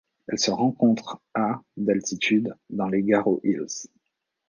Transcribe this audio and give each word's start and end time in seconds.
Elle 0.27 0.39
se 0.39 0.49
rencontre 0.49 1.21
à 1.35 1.61
d'altitude 1.77 2.55
dans 2.71 2.87
les 2.87 3.03
Garo 3.03 3.39
Hills. 3.43 3.85